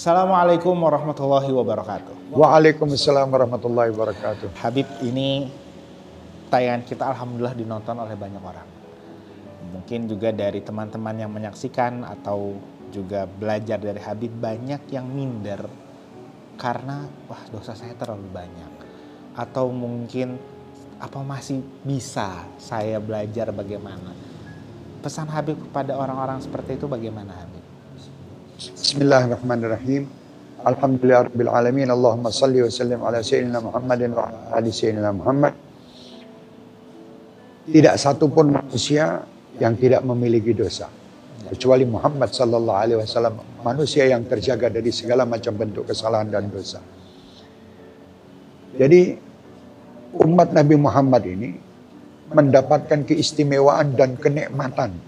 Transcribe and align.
Assalamualaikum 0.00 0.80
warahmatullahi 0.80 1.52
wabarakatuh. 1.52 2.32
Waalaikumsalam 2.32 3.28
warahmatullahi 3.36 3.92
wabarakatuh. 3.92 4.48
Habib 4.56 4.88
ini 5.04 5.52
tayangan 6.48 6.88
kita 6.88 7.04
alhamdulillah 7.04 7.52
dinonton 7.52 8.00
oleh 8.00 8.16
banyak 8.16 8.40
orang. 8.40 8.64
Mungkin 9.76 10.08
juga 10.08 10.32
dari 10.32 10.64
teman-teman 10.64 11.20
yang 11.20 11.28
menyaksikan 11.28 12.08
atau 12.08 12.56
juga 12.88 13.28
belajar 13.28 13.76
dari 13.76 14.00
Habib 14.00 14.32
banyak 14.40 14.88
yang 14.88 15.04
minder 15.04 15.68
karena 16.56 17.04
wah 17.28 17.44
dosa 17.52 17.76
saya 17.76 17.92
terlalu 17.92 18.32
banyak 18.32 18.72
atau 19.36 19.68
mungkin 19.68 20.40
apa 20.96 21.20
masih 21.20 21.60
bisa 21.84 22.48
saya 22.56 22.96
belajar 23.04 23.52
bagaimana 23.52 24.16
pesan 25.04 25.28
Habib 25.28 25.60
kepada 25.68 25.92
orang-orang 25.92 26.40
seperti 26.40 26.80
itu 26.80 26.88
bagaimana 26.88 27.36
Habib 27.36 27.59
Bismillahirrahmanirrahim. 28.60 30.04
Alhamdulillah 30.60 31.32
Rabbil 31.32 31.48
Alamin. 31.48 31.88
Allahumma 31.88 32.28
salli 32.28 32.60
wa 32.60 32.68
sallim 32.68 33.00
ala 33.00 33.24
Sayyidina 33.24 33.56
Muhammadin 33.56 34.12
wa 34.12 34.28
ala 34.28 34.60
ali 34.60 34.68
Sayyidina 34.68 35.16
Muhammad. 35.16 35.56
Tidak 37.64 37.94
satupun 37.96 38.52
manusia 38.52 39.24
yang 39.56 39.80
tidak 39.80 40.04
memiliki 40.04 40.52
dosa. 40.52 40.92
Kecuali 41.48 41.88
Muhammad 41.88 42.36
sallallahu 42.36 42.76
alaihi 42.84 43.00
wasallam 43.00 43.40
manusia 43.64 44.04
yang 44.04 44.28
terjaga 44.28 44.68
dari 44.68 44.92
segala 44.92 45.24
macam 45.24 45.56
bentuk 45.56 45.88
kesalahan 45.88 46.28
dan 46.28 46.52
dosa. 46.52 46.84
Jadi 48.76 49.16
umat 50.20 50.52
Nabi 50.52 50.76
Muhammad 50.76 51.24
ini 51.24 51.56
mendapatkan 52.28 53.08
keistimewaan 53.08 53.96
dan 53.96 54.20
kenikmatan 54.20 55.00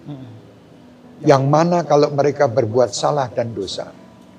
yang 1.22 1.46
mana 1.46 1.86
kalau 1.86 2.10
mereka 2.10 2.50
berbuat 2.50 2.90
salah 2.90 3.30
dan 3.30 3.54
dosa 3.54 3.90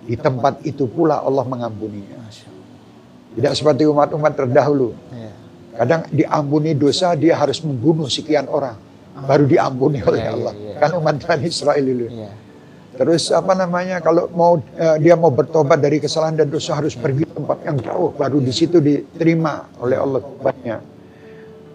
di 0.03 0.20
tempat 0.20 0.59
itu 0.67 0.84
pula 0.88 1.23
Allah 1.23 1.48
mengampuninya. 1.48 2.20
Tidak 3.34 3.53
seperti 3.58 3.90
umat-umat 3.90 4.34
terdahulu. 4.38 4.94
Iya. 5.09 5.31
Kadang 5.73 6.02
diampuni 6.14 6.78
dosa 6.78 7.17
dia 7.17 7.34
harus 7.34 7.58
membunuh 7.66 8.06
sekian 8.06 8.45
orang 8.45 8.78
baru 9.25 9.45
diampuni 9.50 10.06
oleh 10.06 10.22
Iya, 10.22 10.30
iya, 10.30 10.36
Allah. 10.38 10.53
Kan 10.78 10.90
umat 11.02 11.16
Bani 11.23 11.45
Israel. 11.50 11.86
Iya. 11.86 12.30
Terus 12.94 13.34
apa 13.34 13.58
namanya 13.58 13.97
kalau 14.06 14.30
mau 14.38 14.62
eh, 14.78 14.97
dia 15.02 15.18
mau 15.18 15.34
bertobat 15.34 15.81
dari 15.81 15.97
kesalahan 15.97 16.38
dan 16.38 16.53
dosa 16.53 16.78
harus 16.78 16.94
pergi 16.94 17.25
tempat 17.25 17.58
yang 17.66 17.81
jauh 17.81 18.14
baru 18.14 18.38
di 18.38 18.53
situ 18.53 18.78
diterima 18.78 19.66
oleh 19.81 19.97
Allah 19.97 20.22
tobatnya. 20.22 20.78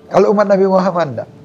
Kalau 0.08 0.30
umat 0.30 0.46
Nabi 0.46 0.66
Muhammad. 0.70 1.37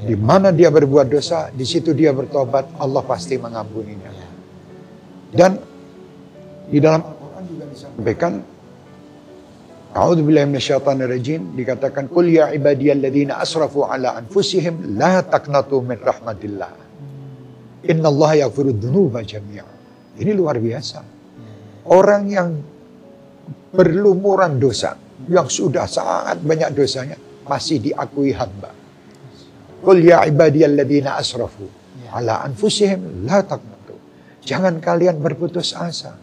Di 0.00 0.16
mana 0.16 0.48
dia 0.48 0.72
berbuat 0.72 1.12
dosa, 1.12 1.52
di 1.52 1.68
situ 1.68 1.92
dia 1.92 2.16
bertobat, 2.16 2.80
Allah 2.80 3.04
pasti 3.04 3.36
mengampuninya. 3.36 4.12
Dan 5.30 5.60
di 6.70 6.78
dalam 6.80 7.04
Al-Quran 7.04 7.42
juga 7.46 7.64
disampaikan 7.68 8.32
A'udzubillahi 9.90 10.46
minasyaitonirrajim 10.54 11.58
dikatakan 11.58 12.06
qul 12.06 12.30
ya 12.30 12.54
ibadiyalladzina 12.54 13.42
asrafu 13.42 13.82
ala 13.82 14.14
anfusihim 14.22 14.94
la 14.94 15.18
taqnatu 15.26 15.82
min 15.82 15.98
rahmatillah. 15.98 16.70
Innallaha 17.90 18.38
yaghfiru 18.46 18.70
dzunuba 18.70 19.26
jami'a. 19.26 19.66
Ini 20.14 20.30
luar 20.30 20.62
biasa. 20.62 21.02
Orang 21.90 22.30
yang 22.30 22.54
berlumuran 23.74 24.62
dosa, 24.62 24.94
yang 25.26 25.50
sudah 25.50 25.90
sangat 25.90 26.38
banyak 26.38 26.70
dosanya 26.70 27.18
masih 27.50 27.82
diakui 27.82 28.30
hamba. 28.30 28.70
Qul 29.80 30.04
ya 30.04 30.28
ibadiyalladzina 30.28 31.16
asrafu 31.16 31.64
ala 32.12 32.44
anfusihim 32.44 33.24
la 33.24 33.40
taqnatu. 33.40 33.96
Jangan 34.44 34.76
kalian 34.82 35.20
berputus 35.20 35.72
asa. 35.72 36.16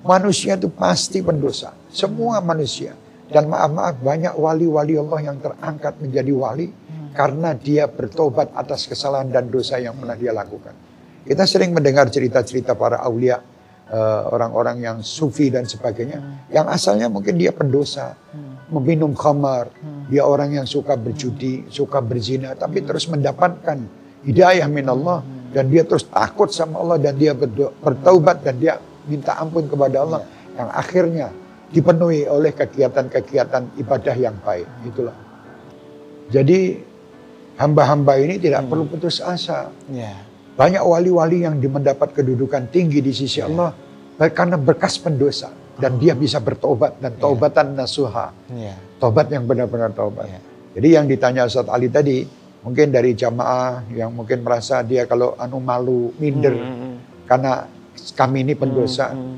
Manusia 0.00 0.56
itu 0.56 0.72
pasti 0.72 1.20
pendosa. 1.20 1.76
Semua 1.92 2.40
manusia. 2.40 2.96
Dan 3.30 3.46
maaf-maaf 3.46 4.02
banyak 4.02 4.34
wali-wali 4.34 4.98
Allah 4.98 5.20
yang 5.22 5.38
terangkat 5.38 6.02
menjadi 6.02 6.32
wali 6.34 6.66
karena 7.14 7.54
dia 7.54 7.86
bertobat 7.86 8.50
atas 8.54 8.90
kesalahan 8.90 9.30
dan 9.30 9.46
dosa 9.50 9.78
yang 9.78 9.94
pernah 9.94 10.18
dia 10.18 10.34
lakukan. 10.34 10.74
Kita 11.22 11.46
sering 11.46 11.70
mendengar 11.70 12.10
cerita-cerita 12.10 12.74
para 12.74 13.02
aulia, 13.06 13.38
eh, 13.86 14.22
orang-orang 14.34 14.82
yang 14.82 14.98
sufi 15.04 15.46
dan 15.46 15.62
sebagainya, 15.62 16.50
yang 16.50 16.66
asalnya 16.66 17.06
mungkin 17.06 17.38
dia 17.38 17.54
pendosa, 17.54 18.18
meminum 18.70 19.14
khamar, 19.14 19.70
dia 20.10 20.26
orang 20.26 20.58
yang 20.58 20.66
suka 20.66 20.98
berjudi, 20.98 21.70
suka 21.70 22.02
berzina, 22.02 22.58
tapi 22.58 22.82
terus 22.82 23.06
mendapatkan 23.06 23.78
hidayah 24.26 24.66
min 24.66 24.90
Allah 24.90 25.22
dan 25.54 25.70
dia 25.70 25.86
terus 25.86 26.02
takut 26.10 26.50
sama 26.50 26.82
Allah 26.82 26.98
dan 26.98 27.14
dia 27.14 27.30
bertaubat 27.78 28.42
dan 28.42 28.58
dia 28.58 28.82
minta 29.06 29.38
ampun 29.38 29.70
kepada 29.70 30.02
Allah 30.02 30.20
yang 30.58 30.68
akhirnya 30.74 31.28
dipenuhi 31.70 32.26
oleh 32.26 32.50
kegiatan-kegiatan 32.50 33.78
ibadah 33.78 34.16
yang 34.18 34.34
baik. 34.42 34.66
Itulah. 34.90 35.14
Jadi 36.30 36.82
hamba-hamba 37.54 38.18
ini 38.18 38.42
tidak 38.42 38.66
perlu 38.66 38.90
putus 38.90 39.22
asa. 39.22 39.70
Iya. 39.86 40.26
Banyak 40.58 40.82
wali-wali 40.82 41.46
yang 41.46 41.56
mendapat 41.56 42.12
kedudukan 42.12 42.66
tinggi 42.68 42.98
di 42.98 43.14
sisi 43.14 43.38
Allah 43.38 43.70
baik 44.20 44.36
karena 44.36 44.60
berkas 44.60 45.00
pendosa 45.00 45.48
dan 45.80 45.96
dia 45.96 46.12
bisa 46.12 46.38
bertobat 46.38 47.00
dan 47.00 47.16
taubatan 47.16 47.72
nasuha. 47.74 48.30
Iya. 48.52 48.76
Tobat 49.00 49.32
yang 49.32 49.48
benar-benar 49.48 49.90
taubat. 49.96 50.28
Iya. 50.28 50.40
Jadi 50.76 50.88
yang 50.92 51.06
ditanya 51.08 51.48
Ustaz 51.48 51.66
Ali 51.66 51.88
tadi, 51.88 52.22
mungkin 52.62 52.92
dari 52.92 53.16
jamaah 53.16 53.88
yang 53.90 54.12
mungkin 54.12 54.44
merasa 54.44 54.84
dia 54.84 55.08
kalau 55.08 55.34
anu 55.40 55.58
malu, 55.58 56.12
minder 56.20 56.52
Mm, 56.54 56.94
karena 57.24 57.64
kami 58.14 58.44
ini 58.44 58.54
pendosa. 58.54 59.16
mm, 59.16 59.36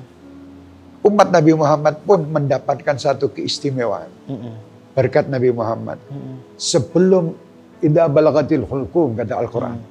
Umat 1.02 1.34
Nabi 1.34 1.50
Muhammad 1.54 1.98
pun 2.06 2.22
mendapatkan 2.22 2.94
satu 2.94 3.30
keistimewaan 3.34 4.10
mm, 4.26 4.38
mm, 4.38 4.54
berkat 4.94 5.26
Nabi 5.30 5.50
Muhammad. 5.50 5.98
mm, 6.10 6.58
Sebelum 6.58 7.32
idza 7.82 8.06
balagatil 8.06 8.62
hulqum 8.62 9.18
kata 9.18 9.34
Al-Qur'an. 9.34 9.74
Hmm. 9.74 9.90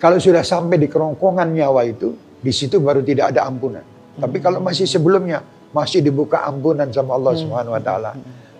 Kalau 0.00 0.16
sudah 0.16 0.40
sampai 0.44 0.80
di 0.80 0.88
kerongkongan 0.88 1.52
nyawa 1.52 1.84
itu, 1.84 2.16
di 2.40 2.52
situ 2.52 2.80
baru 2.80 3.04
tidak 3.04 3.36
ada 3.36 3.48
ampunan. 3.48 3.84
Tapi 4.16 4.36
kalau 4.40 4.58
masih 4.60 4.88
sebelumnya 4.88 5.44
masih 5.70 6.00
dibuka 6.00 6.40
ampunan 6.44 6.88
sama 6.88 7.14
Allah 7.14 7.34
Subhanahu 7.36 7.76
wa 7.76 7.82
taala. 7.82 8.12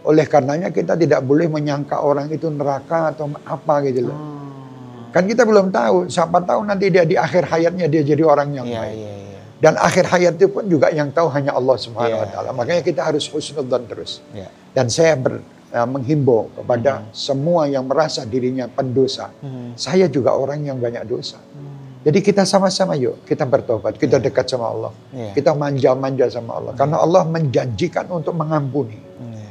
Oleh 0.07 0.23
karenanya 0.29 0.71
kita 0.71 0.95
tidak 0.95 1.25
boleh 1.25 1.51
menyangka 1.51 1.99
orang 1.99 2.31
itu 2.31 2.47
neraka 2.47 3.11
atau 3.11 3.27
apa 3.43 3.75
gitu 3.83 4.07
loh. 4.07 4.15
Hmm. 4.15 5.11
Kan 5.11 5.25
kita 5.27 5.43
belum 5.43 5.73
tahu, 5.73 6.07
siapa 6.07 6.45
tahu 6.45 6.63
nanti 6.63 6.93
dia 6.93 7.03
di 7.03 7.17
akhir 7.19 7.49
hayatnya 7.49 7.89
dia 7.89 8.05
jadi 8.05 8.23
orang 8.23 8.53
yang 8.53 8.67
Iya, 8.69 8.81
baik. 8.85 8.95
iya, 8.95 9.13
iya. 9.17 9.41
Dan 9.57 9.73
akhir 9.81 10.05
hayat 10.13 10.37
itu 10.37 10.47
pun 10.53 10.69
juga 10.69 10.93
yang 10.93 11.09
tahu 11.11 11.33
hanya 11.33 11.57
Allah 11.57 11.75
Subhanahu 11.81 12.21
wa 12.21 12.27
Iya. 12.29 12.33
taala. 12.37 12.51
Makanya 12.53 12.83
kita 12.85 13.01
harus 13.03 13.25
husnudzon 13.27 13.83
terus. 13.89 14.21
Iya. 14.37 14.53
Dan 14.77 14.87
saya 14.93 15.17
ber, 15.17 15.41
eh, 15.73 15.87
menghimbau 15.89 16.53
kepada 16.55 17.09
semua 17.11 17.65
yang 17.67 17.89
merasa 17.89 18.23
dirinya 18.23 18.69
pendosa. 18.69 19.33
Hmm. 19.41 19.73
Saya 19.75 20.07
juga 20.07 20.37
orang 20.37 20.61
yang 20.63 20.77
banyak 20.79 21.03
dosa. 21.09 21.41
Hmm. 21.41 21.66
Jadi 22.07 22.23
kita 22.23 22.47
sama-sama 22.47 22.95
yuk, 22.95 23.27
kita 23.27 23.43
bertobat, 23.43 23.99
kita 23.99 24.23
dekat 24.23 24.47
sama 24.47 24.71
Allah. 24.71 24.93
Iya. 25.11 25.35
Kita 25.35 25.59
manja-manja 25.59 26.31
sama 26.31 26.55
Allah. 26.55 26.73
Karena 26.79 27.03
Allah 27.03 27.27
menjanjikan 27.27 28.07
untuk 28.09 28.31
mengampuni. 28.31 28.95
Iya. 28.95 29.51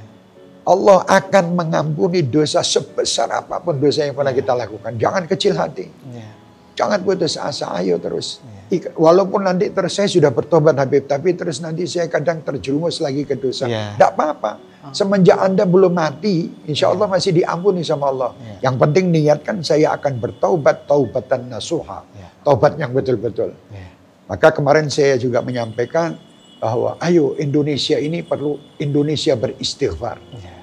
Allah 0.64 1.04
akan 1.04 1.46
mengampuni 1.52 2.24
dosa 2.24 2.64
sebesar 2.64 3.28
apa 3.30 3.60
pun 3.60 3.76
dosa 3.76 4.08
yang 4.08 4.16
pernah 4.16 4.32
kita 4.32 4.56
lakukan. 4.56 4.96
Jangan 4.96 5.28
kecil 5.28 5.52
hati. 5.52 5.92
Iya. 6.08 6.32
Jangan 6.76 7.04
putus 7.04 7.36
asa, 7.36 7.76
ayo 7.76 8.00
terus. 8.00 8.40
Iya. 8.40 8.62
Ik- 8.72 8.92
Walaupun 8.96 9.44
nanti 9.44 9.68
terus 9.70 9.92
saya 9.92 10.08
sudah 10.08 10.32
bertobat 10.32 10.80
Habib, 10.80 11.06
tapi 11.06 11.36
terus 11.36 11.60
nanti 11.60 11.84
saya 11.85 12.08
kadang 12.08 12.40
terjerumus 12.40 13.03
lagi 13.03 13.28
ke 13.28 13.35
dosa. 13.35 13.68
Iya. 13.68 14.00
Tidak 14.00 14.12
apa-apa. 14.16 14.52
Semenjak 14.91 15.40
Anda 15.41 15.64
belum 15.64 15.93
mati, 15.96 16.52
insya 16.67 16.91
Allah 16.93 17.08
masih 17.09 17.32
diampuni 17.34 17.82
sama 17.82 18.11
Allah. 18.11 18.32
Iya. 18.37 18.70
Yang 18.70 18.76
penting 18.82 19.05
niatkan 19.09 19.58
saya 19.66 19.96
akan 19.97 20.20
bertaubat, 20.22 20.85
taubatan 20.85 21.49
nasuha. 21.49 22.03
Iya. 22.14 22.28
Taubat 22.46 22.78
yang 22.78 22.91
betul-betul. 22.93 23.55
Iya. 23.72 23.90
Maka 24.29 24.53
kemarin 24.53 24.91
saya 24.91 25.17
juga 25.17 25.41
menyampaikan 25.41 26.17
bahwa 26.59 26.97
ayo 27.02 27.37
Indonesia 27.37 27.97
ini 27.97 28.22
perlu 28.22 28.59
Indonesia 28.78 29.34
beristighfar. 29.34 30.17
Iya. 30.34 30.53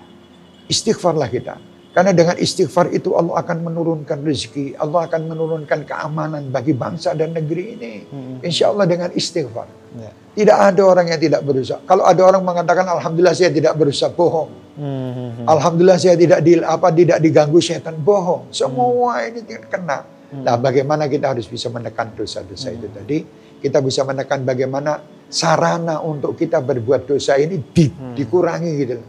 Istighfarlah 0.70 1.30
kita. 1.30 1.56
Karena 1.92 2.16
dengan 2.16 2.40
istighfar 2.40 2.88
itu 2.96 3.12
Allah 3.12 3.44
akan 3.44 3.68
menurunkan 3.68 4.24
rezeki, 4.24 4.80
Allah 4.80 5.04
akan 5.04 5.28
menurunkan 5.28 5.84
keamanan 5.84 6.48
bagi 6.48 6.72
bangsa 6.72 7.12
dan 7.12 7.36
negeri 7.36 7.64
ini. 7.76 7.92
Mm, 8.08 8.34
Insya 8.40 8.72
Allah 8.72 8.88
dengan 8.88 9.12
istighfar. 9.12 9.68
Iya. 9.92 10.12
Tidak 10.32 10.56
ada 10.56 10.82
orang 10.88 11.12
yang 11.12 11.20
tidak 11.20 11.44
berusaha. 11.44 11.84
Kalau 11.84 12.08
ada 12.08 12.22
orang 12.24 12.40
mengatakan 12.40 12.88
Alhamdulillah 12.88 13.36
saya 13.36 13.52
tidak 13.52 13.76
berusaha, 13.76 14.08
bohong. 14.08 14.48
Hmm. 14.72 15.44
Alhamdulillah 15.44 16.00
saya 16.00 16.16
tidak 16.16 16.40
di, 16.40 16.56
apa 16.56 16.88
tidak 16.88 17.20
diganggu 17.20 17.60
setan, 17.60 18.00
bohong. 18.00 18.48
Semua 18.48 19.28
ini 19.28 19.44
tidak 19.44 19.68
kena. 19.68 20.08
Nah, 20.32 20.56
bagaimana 20.56 21.12
kita 21.12 21.36
harus 21.36 21.44
bisa 21.44 21.68
menekan 21.68 22.16
dosa-dosa 22.16 22.72
itu 22.72 22.88
tadi? 22.88 23.20
Kita 23.60 23.84
bisa 23.84 24.00
menekan 24.08 24.40
bagaimana 24.48 25.04
sarana 25.32 25.98
untuk 25.98 26.36
kita 26.36 26.60
berbuat 26.60 27.08
dosa 27.08 27.40
ini 27.40 27.56
di- 27.72 27.88
dikurangi 28.14 28.72
gitu. 28.76 28.94
loh. 29.00 29.08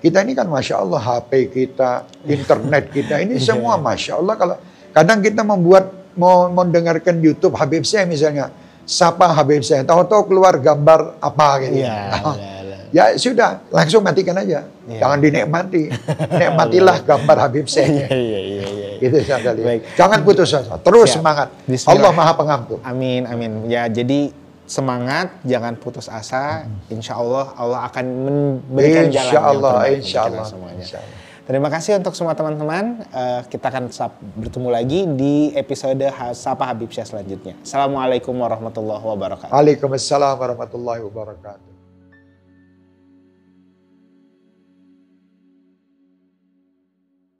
Kita 0.00 0.24
ini 0.24 0.32
kan 0.32 0.48
masya 0.48 0.80
Allah 0.80 0.98
HP 0.98 1.30
kita, 1.48 1.90
internet 2.26 2.90
kita 2.90 3.22
ini 3.22 3.38
semua 3.48 3.78
masya 3.78 4.18
Allah. 4.18 4.34
Kalau 4.34 4.56
kadang 4.90 5.22
kita 5.22 5.46
membuat 5.46 5.94
mau 6.18 6.50
mendengarkan 6.50 7.22
YouTube 7.22 7.54
Habib 7.54 7.86
saya 7.86 8.02
misalnya, 8.02 8.50
sapa 8.82 9.30
Habib 9.30 9.62
saya. 9.62 9.86
Tahu-tahu 9.86 10.26
keluar 10.26 10.58
gambar 10.58 11.22
apa 11.22 11.46
gitu. 11.62 11.78
Iya. 11.86 11.94
Iya, 12.10 12.56
iya. 12.66 12.78
ya 12.90 13.04
sudah, 13.14 13.62
langsung 13.70 14.02
matikan 14.02 14.34
aja. 14.34 14.66
Iya. 14.90 14.98
Jangan 14.98 15.18
dinikmati. 15.22 15.82
Nikmatilah 16.40 16.96
gambar 17.06 17.36
Habib 17.38 17.68
Iya, 17.68 17.74
saya. 17.78 18.08
iya, 18.10 18.40
iya, 18.42 18.66
iya. 18.66 18.88
Gitu 18.98 19.16
saja. 19.22 19.54
Baik. 19.54 19.84
Jangan 19.94 20.18
putus 20.26 20.50
asa. 20.50 20.74
Terus 20.80 21.12
Siap. 21.12 21.22
semangat. 21.22 21.48
Allah 21.86 22.10
Maha 22.10 22.32
Pengampun. 22.34 22.80
Amin, 22.82 23.22
amin. 23.24 23.68
Ya, 23.70 23.84
jadi 23.86 24.32
semangat, 24.70 25.34
jangan 25.42 25.74
putus 25.74 26.06
asa. 26.06 26.70
Insya 26.86 27.18
Allah 27.18 27.50
Allah 27.58 27.90
akan 27.90 28.04
memberikan 28.06 29.10
jalan 29.10 29.26
Insya 29.26 29.34
yang 29.34 29.44
Allah, 29.50 29.72
terbaik 29.74 29.98
insya 29.98 30.20
Allah. 30.30 30.46
semuanya. 30.46 30.84
Insya 30.86 30.98
Allah. 31.02 31.18
Terima 31.50 31.66
kasih 31.66 31.98
untuk 31.98 32.14
semua 32.14 32.38
teman-teman. 32.38 33.02
Eh, 33.10 33.40
kita 33.50 33.74
akan 33.74 33.90
bertemu 34.38 34.68
lagi 34.70 35.00
di 35.10 35.50
episode 35.58 36.06
Sapa 36.30 36.70
Habib 36.70 36.94
Syah 36.94 37.02
selanjutnya. 37.02 37.58
Assalamualaikum 37.66 38.30
warahmatullahi 38.38 39.02
wabarakatuh. 39.02 39.50
Waalaikumsalam 39.50 40.38
warahmatullahi 40.38 41.02
wabarakatuh. 41.02 41.69